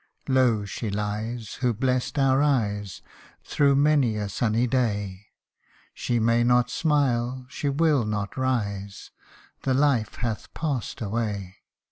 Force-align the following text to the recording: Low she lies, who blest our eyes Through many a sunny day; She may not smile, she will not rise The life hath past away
Low 0.27 0.65
she 0.65 0.89
lies, 0.89 1.59
who 1.61 1.75
blest 1.75 2.17
our 2.17 2.41
eyes 2.41 3.03
Through 3.43 3.75
many 3.75 4.17
a 4.17 4.29
sunny 4.29 4.65
day; 4.65 5.27
She 5.93 6.17
may 6.17 6.43
not 6.43 6.71
smile, 6.71 7.45
she 7.49 7.69
will 7.69 8.03
not 8.05 8.35
rise 8.35 9.11
The 9.61 9.75
life 9.75 10.15
hath 10.15 10.51
past 10.55 11.01
away 11.01 11.57